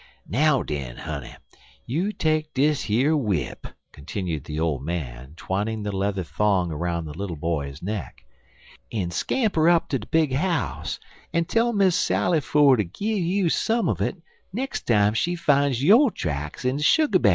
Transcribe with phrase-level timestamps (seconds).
[0.27, 1.35] "Now den, honey,
[1.85, 7.13] you take dis yer w'ip," continued the old man, twining the leather thong around the
[7.15, 8.25] little boy's neck,
[8.91, 10.99] "en scamper up ter de big 'ouse
[11.35, 15.35] en tell Miss Sally fer ter gin you some un it de nex' time she
[15.35, 17.29] fine yo' tracks in de sugar bar'l."